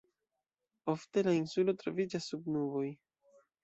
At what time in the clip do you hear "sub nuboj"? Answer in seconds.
2.35-2.87